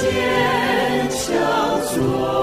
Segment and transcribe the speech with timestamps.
[0.00, 1.38] 坚强
[1.92, 2.39] 做。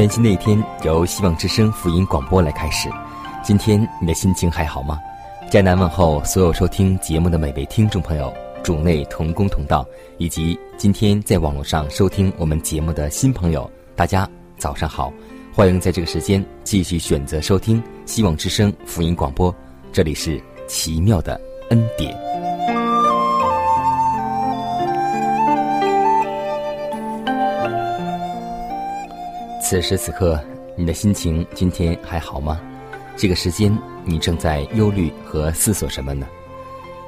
[0.00, 2.88] 全新的一天，由希望之声福音广播来开始。
[3.42, 4.98] 今天你的心情还好吗？
[5.50, 15.12] 迦南问候所有收听节目的每位听众朋友，主内同工同道，以及今天在网络上收听我们节目的新朋友，大家早上好！
[15.52, 19.54] 欢迎在这个时间继续选择收听希望之声福音广播，
[19.92, 22.29] 这里是奇妙的恩典。
[29.70, 30.36] 此时此刻，
[30.74, 32.60] 你的心情今天还好吗？
[33.16, 33.72] 这个时间，
[34.04, 36.26] 你正在忧虑和思索什么呢？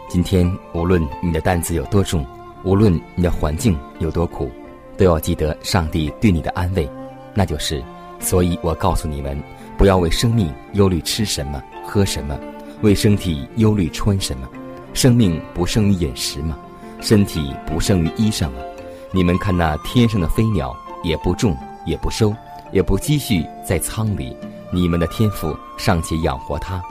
[0.08, 2.24] 今天，无论你的担子有多重，
[2.62, 4.48] 无论你的环境有多苦，
[4.96, 6.88] 都要记得上帝对你的安慰，
[7.34, 7.82] 那就是：
[8.20, 9.36] 所以我告诉你们，
[9.76, 12.36] 不要为生命忧虑吃什么、喝什么；
[12.82, 14.48] 为身体忧虑穿什么。
[14.94, 16.56] 生命不胜于饮食吗？
[17.00, 18.62] 身体不胜于衣裳吗？
[19.10, 20.72] 你们看那天上的飞鸟，
[21.02, 22.32] 也不种，也不收。
[22.72, 24.36] 也不积蓄在仓里，
[24.72, 26.82] 你们的天赋尚且养活它，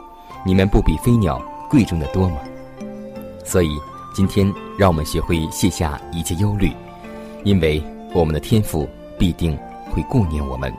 [0.45, 2.37] 你们不比飞鸟贵重的多吗？
[3.43, 3.69] 所以
[4.13, 6.71] 今天让我们学会卸下一切忧虑，
[7.43, 7.83] 因为
[8.13, 8.87] 我们的天赋
[9.17, 9.57] 必定
[9.89, 10.71] 会顾念我们。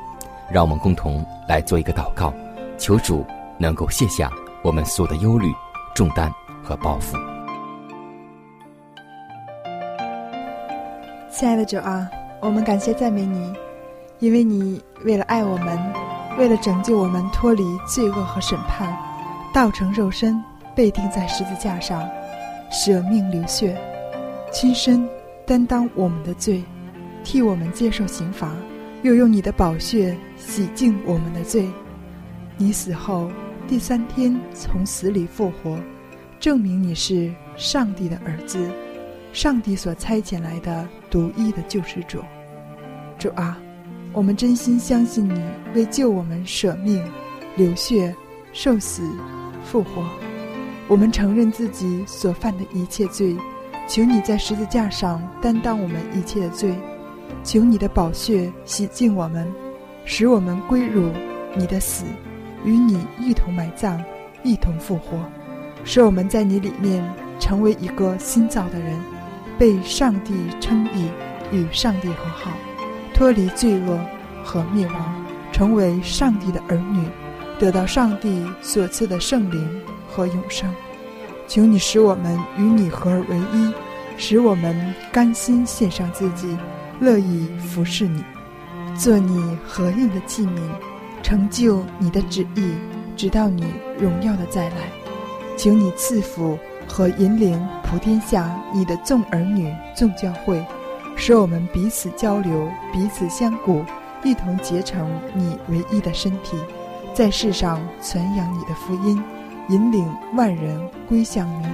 [0.51, 2.31] 让我们共同来做一个祷告，
[2.77, 3.25] 求主
[3.57, 4.31] 能够卸下
[4.63, 5.51] 我们所有的忧虑、
[5.95, 6.31] 重担
[6.63, 7.17] 和包袱。
[11.31, 12.07] 亲爱的主啊，
[12.41, 13.51] 我们感谢赞美你。
[14.23, 15.77] 因为你为了爱我们，
[16.39, 18.97] 为了拯救我们脱离罪恶和审判，
[19.53, 20.41] 道成肉身，
[20.77, 22.09] 被钉在十字架上，
[22.71, 23.77] 舍命流血，
[24.53, 25.05] 亲身
[25.45, 26.63] 担当我们的罪，
[27.25, 28.53] 替我们接受刑罚，
[29.03, 31.69] 又用你的宝血洗净我们的罪。
[32.57, 33.29] 你死后
[33.67, 35.77] 第三天从死里复活，
[36.39, 38.71] 证明你是上帝的儿子，
[39.33, 42.23] 上帝所差遣来的独一的救世主。
[43.19, 43.59] 主啊！
[44.15, 45.43] 我们真心相信你
[45.75, 47.03] 为救我们舍命、
[47.57, 48.15] 流血、
[48.53, 49.03] 受死、
[49.65, 50.05] 复活。
[50.87, 53.35] 我们承认自己所犯的一切罪，
[53.89, 56.75] 求你在十字架上担当我们一切的罪，
[57.43, 59.51] 求你的宝血洗净我们，
[60.05, 61.11] 使我们归入
[61.57, 62.05] 你的死，
[62.65, 63.99] 与你一同埋葬，
[64.43, 65.19] 一同复活，
[65.85, 67.03] 使我们在你里面
[67.41, 69.01] 成为一个新造的人，
[69.59, 71.09] 被上帝称义，
[71.51, 72.51] 与上帝和好。
[73.23, 74.01] 脱离罪恶
[74.43, 77.07] 和灭亡，成为上帝的儿女，
[77.57, 80.69] 得到上帝所赐的圣灵和永生。
[81.47, 83.73] 求你使我们与你合而为一，
[84.17, 86.59] 使我们甘心献上自己，
[86.99, 88.25] 乐意服侍你，
[88.97, 90.59] 做你合用的器皿，
[91.23, 92.73] 成就你的旨意，
[93.17, 93.65] 直到你
[94.01, 94.91] 荣耀的再来。
[95.57, 96.59] 请你赐福
[96.89, 100.61] 和引领普天下你的众儿女、众教会。
[101.17, 103.85] 使我们彼此交流，彼此相顾，
[104.25, 106.57] 一同结成你唯一的身体，
[107.15, 109.23] 在世上传扬你的福音，
[109.69, 111.67] 引领万人归向你。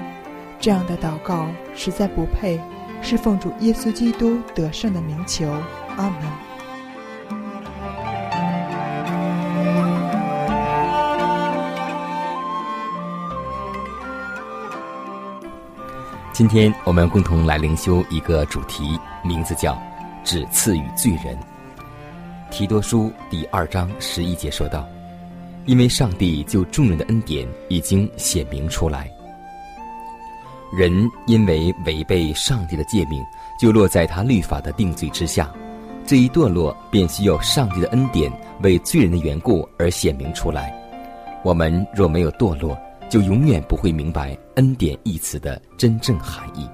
[0.60, 2.60] 这样的祷告实在不配，
[3.00, 5.46] 是奉主耶稣基督得胜的名求。
[5.96, 6.47] 阿门。
[16.38, 18.96] 今天我们共同来灵修一个主题。
[19.24, 19.76] 名字叫
[20.22, 21.36] “只赐予罪人”。
[22.48, 24.86] 提多书第二章十一节说道
[25.66, 29.10] ：“因为上帝就众人的恩典已经显明出来。”
[30.72, 33.20] 人因为违背上帝的诫命，
[33.60, 35.52] 就落在他律法的定罪之下。
[36.06, 38.30] 这一堕落便需要上帝的恩典
[38.62, 40.72] 为罪人的缘故而显明出来。
[41.42, 46.68] 我们若没有堕落，就永远不会明白“恩典”一词的真正含义。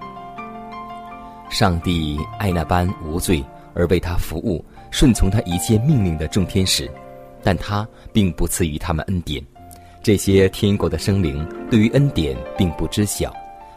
[1.51, 3.45] 上帝爱那般无罪
[3.75, 6.91] 而为他服务、顺从他一切命令的众天使，
[7.43, 9.45] 但他并不赐予他们恩典。
[10.03, 13.33] 这些天国的生灵对于恩典并不知晓，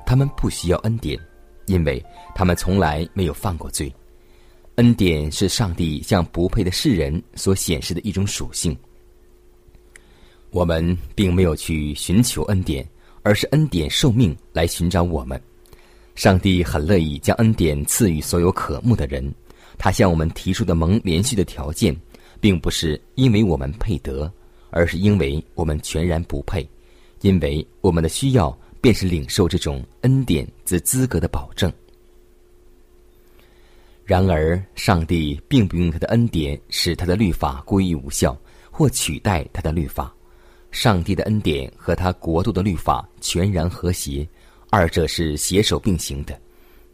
[0.06, 1.18] 他们不需要恩典，
[1.68, 2.04] 因为
[2.34, 3.94] 他们从来没有犯过罪。
[4.76, 8.78] 恩典是上帝向不配的世人所显示的一种属性。
[10.52, 12.88] 我们并没有去寻求恩典，
[13.22, 15.40] 而是恩典受命来寻找我们。
[16.16, 19.34] 上帝很乐意将恩典赐予所有渴慕的人。
[19.78, 21.96] 他向我们提出的蒙连续的条件，
[22.40, 24.32] 并不是因为我们配得，
[24.72, 26.68] 而是因为我们全然不配。
[27.22, 31.72] 因为我们的需要，便是领受这种恩典之资格的保证。
[34.04, 38.36] 然而，上帝并不用他的恩典使他的律法归于无效，
[38.72, 40.12] 或取代他的律法。
[40.72, 44.28] 上帝的恩典和他国度的律法全然和谐，
[44.70, 46.40] 二者是携手并行的。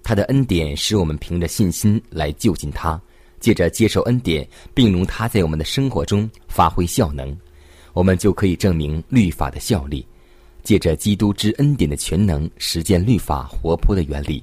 [0.03, 3.01] 他的恩典使我们凭着信心来就近他，
[3.39, 7.35] 借着接受恩典，并容他在我们的生活中发挥效能，
[7.93, 10.05] 我们就可以证明律法的效力。
[10.61, 14.41] 借着基督之恩典的全能实践律法活泼的原理，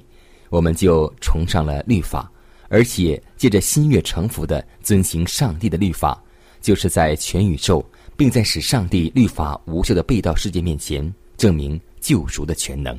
[0.49, 2.31] 我们就崇尚了律法。
[2.73, 6.23] 而且借着心悦诚服的遵行上帝的律法，
[6.61, 7.85] 就是在全宇宙，
[8.21, 12.95] 并在使上帝律法无效的被盗世界面前，证明救赎的全能。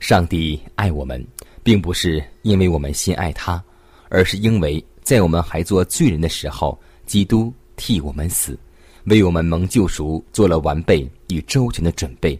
[0.00, 1.24] 上帝爱我们，
[1.62, 3.62] 并不是因为我们先爱他，
[4.08, 6.76] 而是因为在我们还做罪人的时候，
[7.06, 8.58] 基督替我们死，
[9.04, 12.36] 为我们蒙救赎做了完备与周全的准备。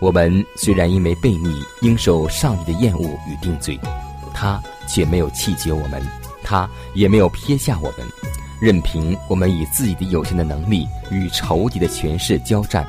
[0.00, 3.78] 我们虽然因为悖逆，应受上帝的厌恶与定罪。
[4.34, 6.02] 他却没有弃绝我们，
[6.42, 8.04] 他也没有撇下我们，
[8.60, 12.86] 任凭我们以自己的有限的能力与仇敌的权势交战。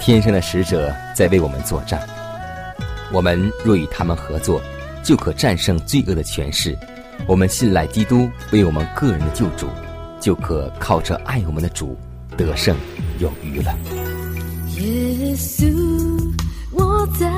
[0.00, 2.00] 天上的使者在为我们作战，
[3.12, 4.60] 我们若与他们合作，
[5.02, 6.76] 就可战胜罪恶的权势。
[7.26, 9.68] 我们信赖基督为我们个人的救主，
[10.20, 11.96] 就可靠着爱我们的主
[12.36, 12.76] 得胜
[13.18, 13.74] 有余了。
[14.76, 15.66] 耶稣，
[16.72, 17.30] 我在。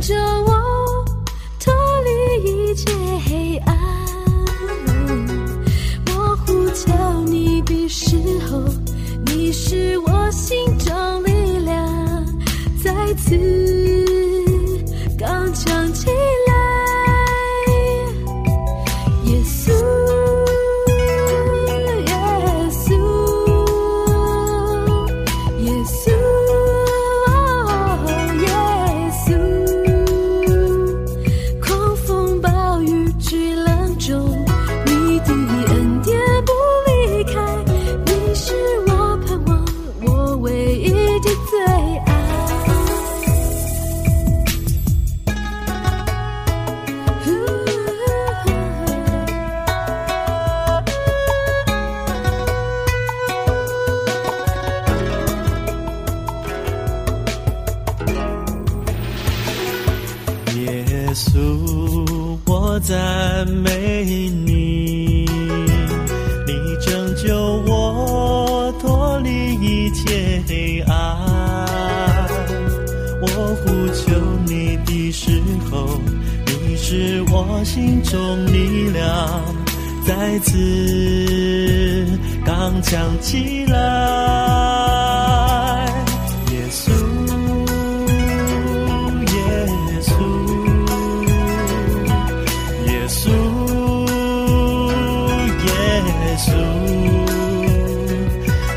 [0.00, 0.79] 救我
[2.44, 2.90] 一切
[3.26, 3.76] 黑暗，
[6.06, 8.16] 模糊叫你的时
[8.50, 8.62] 候，
[9.26, 12.26] 你是我心中力量，
[12.82, 13.36] 再次
[15.18, 16.06] 刚强起
[16.46, 16.49] 来。
[73.22, 74.14] 我呼求
[74.46, 76.00] 你的时候，
[76.46, 79.54] 你是我心中力量
[80.06, 82.06] 再次
[82.44, 83.76] 刚强起来，
[86.50, 86.90] 耶稣，
[89.26, 89.36] 耶
[90.00, 90.10] 稣，
[92.86, 93.28] 耶稣，
[95.66, 95.70] 耶
[96.38, 96.48] 稣，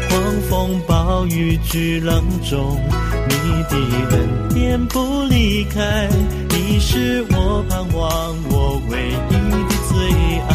[0.09, 0.12] 狂
[0.50, 0.51] 风
[0.85, 2.77] 暴雨巨浪中，
[3.43, 3.71] 你的
[4.15, 4.15] 恩
[4.53, 6.07] 典不离开。
[6.50, 8.91] 你是我盼望，我唯
[9.29, 9.31] 一
[9.67, 9.93] 的最
[10.50, 10.51] 爱，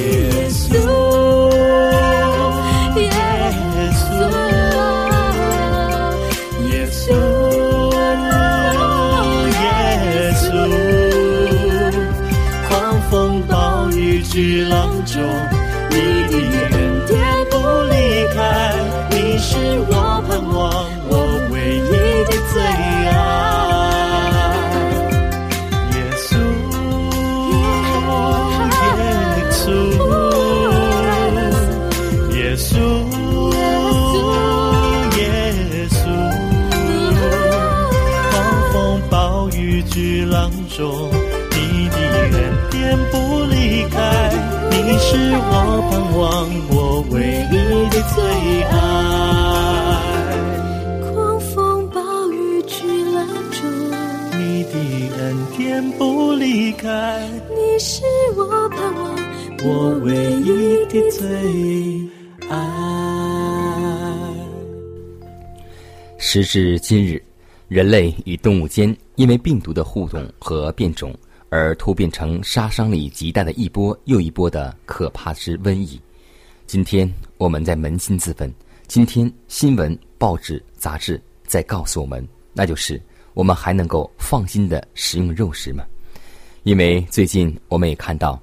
[0.00, 0.04] 耶
[0.50, 0.72] 稣，
[3.00, 3.02] 耶
[3.94, 4.02] 稣，
[6.68, 7.08] 耶稣，
[9.62, 9.62] 耶
[10.34, 10.44] 稣，
[12.68, 12.70] 狂
[13.10, 13.12] 风
[13.48, 13.52] 暴
[13.90, 14.72] 雨巨浪
[15.04, 15.22] 中，
[15.90, 15.96] 你
[16.30, 16.32] 的
[16.70, 16.74] 恩
[17.06, 17.12] 典
[17.50, 17.52] 不
[17.90, 17.94] 离
[18.34, 18.38] 开，
[19.10, 19.52] 你是
[19.88, 19.92] 我
[20.28, 20.30] 盼
[61.24, 62.08] 最
[62.50, 62.58] 爱。
[66.18, 67.22] 时至今日，
[67.66, 71.16] 人类与动物间因为病毒的互动和变种，
[71.48, 75.98] 而突变成杀伤力极大的一波又一波的可怕之瘟疫。
[76.66, 78.52] 今天我们在扪心自问：
[78.86, 83.00] 今天新闻、报纸、杂志在告诉我们，那就是
[83.32, 85.86] 我们还能够放心的食用肉食吗？
[86.64, 88.38] 因为最近我们也看到，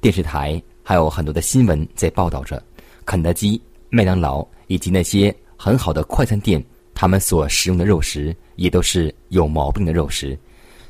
[0.00, 2.62] 电视台还有很多的新闻在报道着
[3.06, 6.62] 肯德基、麦当劳以及那些很好的快餐店，
[6.94, 10.38] 他们所食用的肉食也都是有毛病的肉食。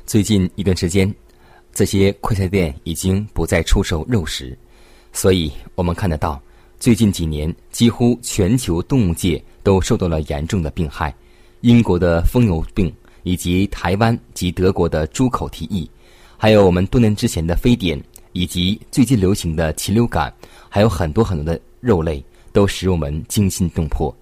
[0.05, 1.11] 最近一段时间，
[1.73, 4.55] 这些快餐店已经不再出售肉食，
[5.13, 6.41] 所以我们看得到，
[6.77, 11.15] 最近几年几乎全球动物界都受到了严重的病害。
[11.61, 15.89] 英国的疯牛病，以及台湾及德国的猪口蹄疫，
[16.37, 17.99] 还有我们多年之前的非典，
[18.35, 20.31] 以及最近流行的禽流感，
[20.67, 24.13] 还有很多很多的肉类，都使我们惊心动魄。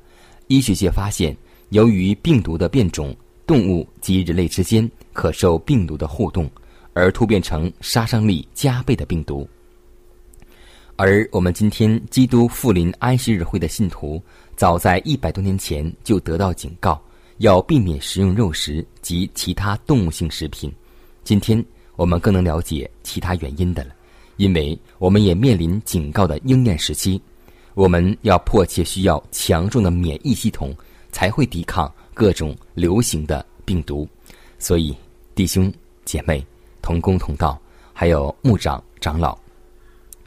[0.46, 1.36] 医学界发现，
[1.70, 3.16] 由于病毒的变种，
[3.48, 6.48] 动物及人类之间可受病毒的互动，
[6.94, 9.50] 而突变成杀伤力加倍的病毒。
[10.96, 14.22] 而我们今天基督复临安息日会的信徒，
[14.56, 17.02] 早在一百多年前就得到警告，
[17.40, 20.72] 要避免食用肉食及其他动物性食品。
[21.24, 21.66] 今天
[21.96, 23.96] 我们更能了解其他原因的了，
[24.38, 27.22] 因为我们也面临警告的应验时期，
[27.74, 30.76] 我们要迫切需要强壮的免疫系统，
[31.12, 34.08] 才会抵抗各种流行的病毒。
[34.58, 34.96] 所以，
[35.36, 35.72] 弟兄
[36.06, 36.46] 姐妹、
[36.82, 37.60] 同工同道，
[37.94, 39.38] 还有牧长长老。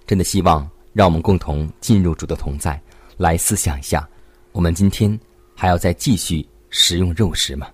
[0.06, 2.80] 真的希望让我们共同进入主的同在，
[3.16, 4.08] 来思想一下，
[4.52, 5.18] 我们今天
[5.54, 7.68] 还要再继续食用肉食吗？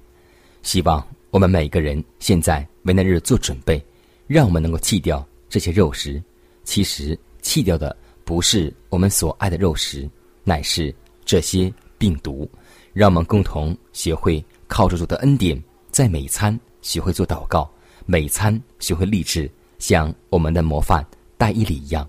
[0.63, 3.85] 希望我们每个人现在为那日做准备，
[4.27, 6.23] 让我们能够弃掉这些肉食。
[6.65, 7.95] 其实弃掉的
[8.25, 10.09] 不是我们所爱的肉食，
[10.45, 10.95] 乃是
[11.27, 12.51] 这些病毒。
[12.95, 17.71] 让我们共同学会靠着主的恩典，在每餐学会做祷告，
[18.07, 21.05] 每餐学会立志，像我们的模范
[21.37, 22.09] 戴伊里一样。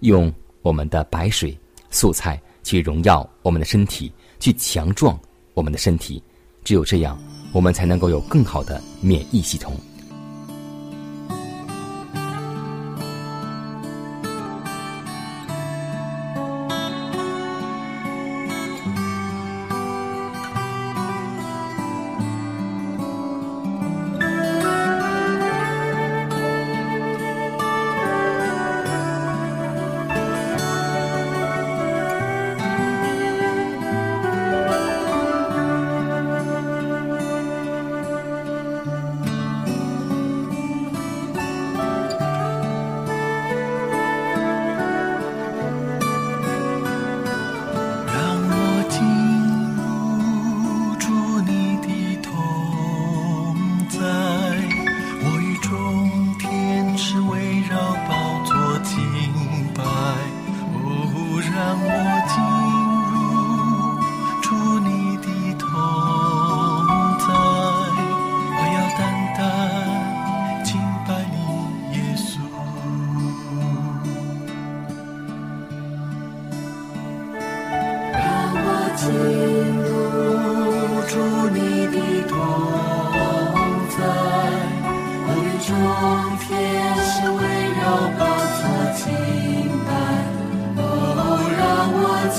[0.00, 1.56] 用我们的白水、
[1.90, 5.16] 素菜去荣耀我们的身体，去强壮
[5.54, 6.20] 我们的身体。
[6.64, 7.16] 只有这样，
[7.52, 9.76] 我们才能够有更好的免疫系统。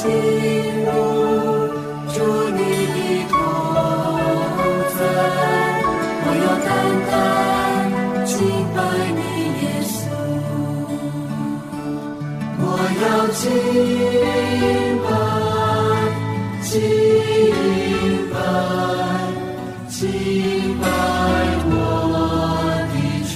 [0.02, 0.08] 进
[0.86, 0.88] 入
[2.08, 2.16] 主
[2.56, 2.60] 你
[2.96, 3.36] 的同
[4.96, 4.98] 尊，
[6.24, 6.68] 我要单
[7.10, 7.12] 单
[8.26, 8.32] 敬
[8.74, 8.78] 拜
[9.18, 9.20] 你
[9.60, 9.92] 耶稣。
[12.62, 12.64] 我
[13.02, 13.04] 要
[13.36, 13.44] 敬
[15.04, 15.08] 拜，
[16.64, 16.72] 敬
[18.32, 18.36] 拜，
[19.90, 20.00] 敬
[20.80, 20.84] 拜
[21.66, 21.68] 我
[22.94, 22.96] 的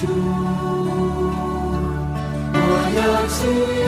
[2.54, 2.58] 我
[2.96, 3.83] 要敬。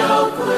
[0.00, 0.57] 我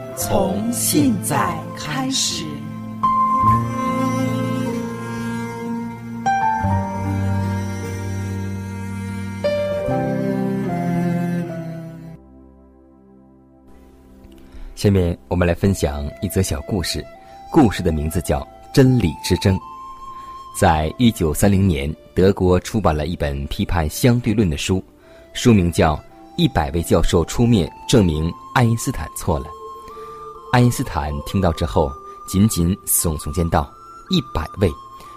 [0.17, 2.45] 从现在开始。
[14.75, 17.05] 下面我们来分享一则小故事，
[17.51, 18.39] 故事的名字叫
[18.73, 19.55] 《真理之争》。
[20.59, 24.83] 在一九三零年，德国出版了一本批判相对论的书，
[25.33, 25.95] 书名叫
[26.35, 29.45] 《一百位教授出面证明爱因斯坦错了》。
[30.51, 31.89] 爱因斯坦听到之后，
[32.27, 33.71] 紧紧耸耸肩道
[34.11, 34.69] ：“一百位，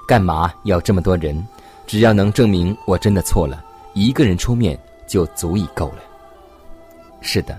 [0.06, 1.44] 干嘛要这么多人？
[1.88, 3.62] 只要能证明我真的错了，
[3.94, 5.98] 一个人出面就足以够了。”
[7.20, 7.58] 是的。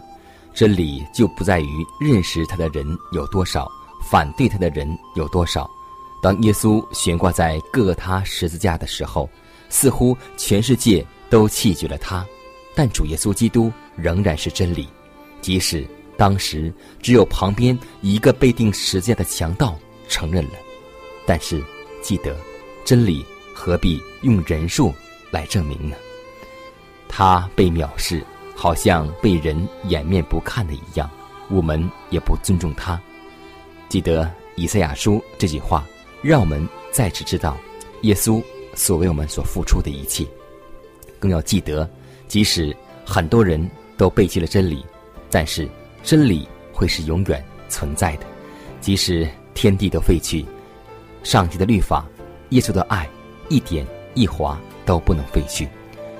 [0.54, 3.70] 真理就不在于认识他的人有多少，
[4.10, 5.70] 反对他的人有多少。
[6.22, 9.30] 当耶稣悬挂在各他十字架的时候，
[9.68, 12.26] 似乎全世界都弃绝了他，
[12.74, 14.88] 但主耶稣基督仍然是真理。
[15.42, 15.86] 即使
[16.18, 20.54] 当时只有旁边一个被钉十字架的强盗承认了，
[21.26, 21.64] 但是
[22.02, 22.36] 记得，
[22.86, 24.94] 真理何必用人数
[25.32, 25.96] 来证明呢？
[27.08, 28.24] 他被藐视，
[28.56, 31.10] 好像被人掩面不看的一样，
[31.50, 33.00] 我们也不尊重他。
[33.90, 35.86] 记得以赛亚书这句话，
[36.22, 37.58] 让我们再次知道
[38.02, 38.42] 耶稣
[38.74, 40.26] 所为我们所付出的一切。
[41.20, 41.90] 更要记得，
[42.28, 42.76] 即使
[43.06, 44.86] 很多人都背弃了真理，
[45.30, 45.70] 但是
[46.06, 48.26] 真理会是永远存在的。
[48.80, 50.46] 即使天地都废去，
[51.24, 52.06] 上帝的律法、
[52.50, 53.10] 耶稣的爱，
[53.50, 55.68] 一点一划都不能废去。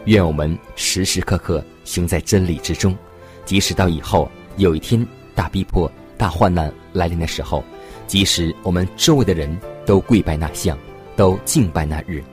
[0.06, 2.98] 愿我们时时刻刻行在真理之中，
[3.46, 7.64] 即使到以后有一天大逼迫、大患难来临的时候，
[8.08, 10.78] 即使我们周围的人都跪拜那像，
[11.16, 12.24] 都敬拜那日，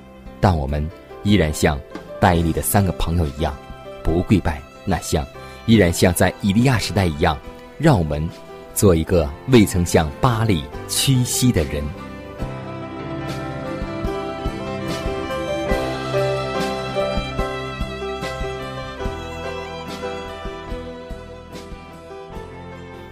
[0.41, 0.88] 但我们
[1.23, 1.79] 依然像
[2.19, 3.55] 戴笠的三个朋友一样，
[4.03, 5.27] 不跪拜那像，
[5.66, 7.38] 依然像在以利亚时代一样，
[7.79, 8.29] 让我们
[8.75, 11.83] 做一个未曾向巴黎屈膝的人。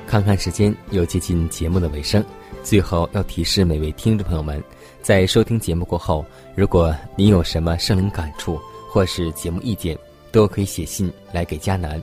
[0.06, 2.24] 看看时间，又接近节目的尾声。
[2.64, 4.60] 最后要提示每位听众朋友们，
[5.00, 8.60] 在收听节目过后，如果您有什么生灵感触
[8.90, 9.96] 或是节目意见，
[10.32, 12.02] 都可以写信来给迦南，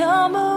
[0.00, 0.49] Come.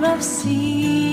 [0.00, 1.05] time I've.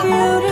[0.00, 0.47] Beautiful.